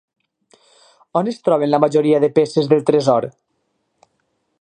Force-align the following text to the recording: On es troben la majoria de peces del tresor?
On 1.19 1.29
es 1.33 1.37
troben 1.47 1.71
la 1.73 1.81
majoria 1.83 2.21
de 2.25 2.31
peces 2.39 2.71
del 2.73 2.81
tresor? 2.89 3.29